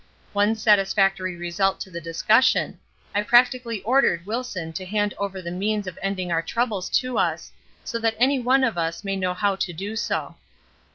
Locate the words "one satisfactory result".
0.33-1.79